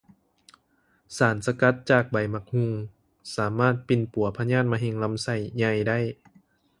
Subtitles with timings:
[1.17, 2.71] ສານສະກັດຈາກໃບໝາກຫຸ່ງ
[3.35, 5.99] ສາມາດປິ່ນປົວພະຍາດມະເຮັງລຳໄສ້ໃຫຍ່ໄດ້